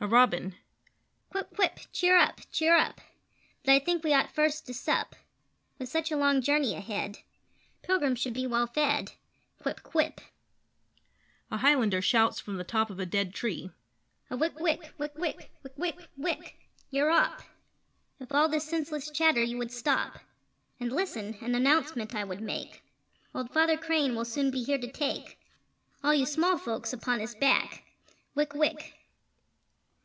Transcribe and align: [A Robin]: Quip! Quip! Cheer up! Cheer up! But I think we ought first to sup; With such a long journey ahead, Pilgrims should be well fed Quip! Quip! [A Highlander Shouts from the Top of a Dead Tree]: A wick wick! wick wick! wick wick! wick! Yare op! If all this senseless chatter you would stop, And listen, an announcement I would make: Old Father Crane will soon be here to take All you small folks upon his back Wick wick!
[A 0.00 0.06
Robin]: 0.06 0.54
Quip! 1.30 1.48
Quip! 1.54 1.80
Cheer 1.90 2.18
up! 2.18 2.38
Cheer 2.52 2.76
up! 2.76 3.00
But 3.64 3.72
I 3.72 3.78
think 3.78 4.04
we 4.04 4.12
ought 4.12 4.30
first 4.34 4.66
to 4.66 4.74
sup; 4.74 5.16
With 5.78 5.88
such 5.88 6.12
a 6.12 6.16
long 6.18 6.42
journey 6.42 6.74
ahead, 6.76 7.20
Pilgrims 7.80 8.20
should 8.20 8.34
be 8.34 8.46
well 8.46 8.66
fed 8.66 9.12
Quip! 9.62 9.82
Quip! 9.82 10.20
[A 11.50 11.56
Highlander 11.56 12.02
Shouts 12.02 12.38
from 12.38 12.58
the 12.58 12.64
Top 12.64 12.90
of 12.90 13.00
a 13.00 13.06
Dead 13.06 13.32
Tree]: 13.32 13.70
A 14.28 14.36
wick 14.36 14.58
wick! 14.60 14.92
wick 14.98 15.12
wick! 15.16 15.50
wick 15.62 15.72
wick! 15.78 15.98
wick! 16.18 16.58
Yare 16.90 17.10
op! 17.10 17.40
If 18.20 18.30
all 18.30 18.50
this 18.50 18.68
senseless 18.68 19.10
chatter 19.10 19.42
you 19.42 19.56
would 19.56 19.72
stop, 19.72 20.18
And 20.78 20.92
listen, 20.92 21.38
an 21.40 21.54
announcement 21.54 22.14
I 22.14 22.24
would 22.24 22.42
make: 22.42 22.82
Old 23.34 23.50
Father 23.54 23.78
Crane 23.78 24.14
will 24.14 24.26
soon 24.26 24.50
be 24.50 24.64
here 24.64 24.76
to 24.78 24.92
take 24.92 25.38
All 26.02 26.12
you 26.12 26.26
small 26.26 26.58
folks 26.58 26.92
upon 26.92 27.20
his 27.20 27.34
back 27.34 27.84
Wick 28.34 28.52
wick! 28.52 28.98